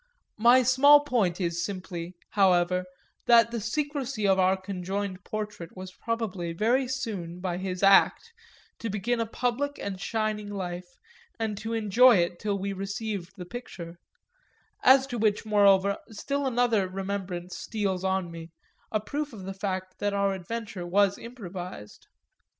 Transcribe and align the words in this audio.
My 0.39 0.63
small 0.63 1.01
point 1.01 1.39
is 1.39 1.63
simply, 1.63 2.15
however, 2.31 2.85
that 3.27 3.51
the 3.51 3.61
secresy 3.61 4.27
of 4.27 4.39
our 4.39 4.57
conjoined 4.57 5.23
portrait 5.23 5.77
was 5.77 5.93
probably 5.93 6.53
very 6.53 6.87
soon, 6.87 7.39
by 7.39 7.59
his 7.59 7.83
act, 7.83 8.33
to 8.79 8.89
begin 8.89 9.19
a 9.19 9.27
public 9.27 9.77
and 9.79 10.01
shining 10.01 10.49
life 10.51 10.95
and 11.39 11.55
to 11.59 11.73
enjoy 11.73 12.15
it 12.15 12.39
till 12.39 12.57
we 12.57 12.73
received 12.73 13.33
the 13.37 13.45
picture; 13.45 13.99
as 14.83 15.05
to 15.05 15.19
which 15.19 15.45
moreover 15.45 15.99
still 16.09 16.47
another 16.47 16.87
remembrance 16.87 17.55
steals 17.55 18.03
on 18.03 18.31
me, 18.31 18.49
a 18.91 18.99
proof 18.99 19.33
of 19.33 19.43
the 19.45 19.53
fact 19.53 19.99
that 19.99 20.13
our 20.13 20.33
adventure 20.33 20.87
was 20.87 21.19
improvised. 21.19 22.07